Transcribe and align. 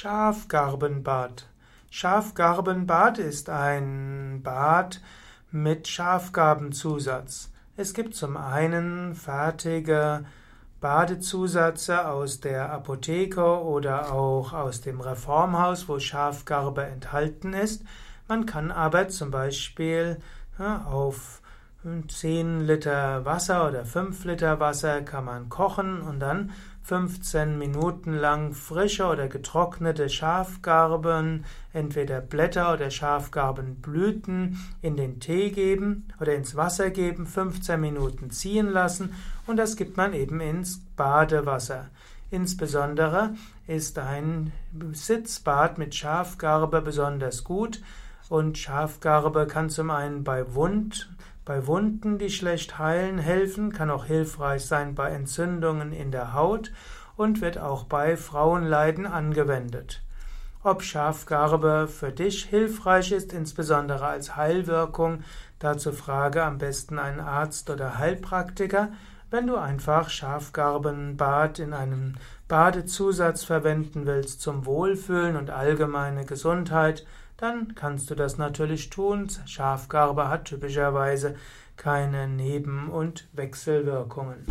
Schafgarbenbad. 0.00 1.48
Schafgarbenbad 1.90 3.18
ist 3.18 3.50
ein 3.50 4.42
Bad 4.44 5.00
mit 5.50 5.88
Schafgarbenzusatz. 5.88 7.50
Es 7.76 7.94
gibt 7.94 8.14
zum 8.14 8.36
einen 8.36 9.16
fertige 9.16 10.24
Badezusätze 10.80 12.06
aus 12.06 12.38
der 12.38 12.70
Apotheke 12.70 13.60
oder 13.60 14.12
auch 14.12 14.52
aus 14.52 14.82
dem 14.82 15.00
Reformhaus, 15.00 15.88
wo 15.88 15.98
Schafgarbe 15.98 16.84
enthalten 16.84 17.52
ist. 17.52 17.82
Man 18.28 18.46
kann 18.46 18.70
aber 18.70 19.08
zum 19.08 19.32
Beispiel 19.32 20.18
auf 20.58 21.42
10 22.08 22.66
Liter 22.66 23.24
Wasser 23.24 23.68
oder 23.68 23.84
5 23.84 24.24
Liter 24.24 24.60
Wasser 24.60 25.02
kann 25.02 25.24
man 25.24 25.48
kochen 25.48 26.00
und 26.02 26.20
dann 26.20 26.52
15 26.82 27.58
Minuten 27.58 28.14
lang 28.14 28.54
frische 28.54 29.06
oder 29.06 29.28
getrocknete 29.28 30.08
Schafgarben, 30.08 31.44
entweder 31.74 32.22
Blätter 32.22 32.72
oder 32.72 32.90
Schafgarbenblüten, 32.90 34.58
in 34.80 34.96
den 34.96 35.20
Tee 35.20 35.50
geben 35.50 36.08
oder 36.18 36.34
ins 36.34 36.56
Wasser 36.56 36.90
geben, 36.90 37.26
15 37.26 37.78
Minuten 37.78 38.30
ziehen 38.30 38.70
lassen 38.70 39.14
und 39.46 39.58
das 39.58 39.76
gibt 39.76 39.98
man 39.98 40.14
eben 40.14 40.40
ins 40.40 40.80
Badewasser. 40.96 41.90
Insbesondere 42.30 43.34
ist 43.66 43.98
ein 43.98 44.52
Sitzbad 44.92 45.76
mit 45.76 45.94
Schafgarbe 45.94 46.80
besonders 46.80 47.44
gut 47.44 47.82
und 48.28 48.58
Schafgarbe 48.58 49.46
kann 49.46 49.70
zum 49.70 49.90
einen 49.90 50.24
bei 50.24 50.54
Wund 50.54 51.10
bei 51.48 51.66
Wunden, 51.66 52.18
die 52.18 52.28
schlecht 52.28 52.78
heilen, 52.78 53.16
helfen, 53.16 53.72
kann 53.72 53.90
auch 53.90 54.04
hilfreich 54.04 54.66
sein 54.66 54.94
bei 54.94 55.08
Entzündungen 55.08 55.94
in 55.94 56.10
der 56.10 56.34
Haut 56.34 56.72
und 57.16 57.40
wird 57.40 57.56
auch 57.56 57.84
bei 57.84 58.18
Frauenleiden 58.18 59.06
angewendet. 59.06 60.02
Ob 60.62 60.82
Schafgarbe 60.82 61.88
für 61.88 62.12
dich 62.12 62.44
hilfreich 62.44 63.12
ist, 63.12 63.32
insbesondere 63.32 64.06
als 64.06 64.36
Heilwirkung, 64.36 65.24
dazu 65.58 65.92
frage 65.92 66.44
am 66.44 66.58
besten 66.58 66.98
einen 66.98 67.20
Arzt 67.20 67.70
oder 67.70 67.96
Heilpraktiker, 67.96 68.92
wenn 69.30 69.46
du 69.46 69.56
einfach 69.56 70.08
Schafgarbenbad 70.08 71.58
in 71.58 71.72
einem 71.72 72.14
Badezusatz 72.48 73.44
verwenden 73.44 74.06
willst 74.06 74.40
zum 74.40 74.64
Wohlfühlen 74.64 75.36
und 75.36 75.50
allgemeine 75.50 76.24
Gesundheit, 76.24 77.06
dann 77.36 77.74
kannst 77.74 78.10
du 78.10 78.14
das 78.14 78.38
natürlich 78.38 78.90
tun. 78.90 79.28
Schafgarbe 79.46 80.28
hat 80.28 80.46
typischerweise 80.46 81.36
keine 81.76 82.26
Neben- 82.26 82.90
und 82.90 83.28
Wechselwirkungen. 83.32 84.46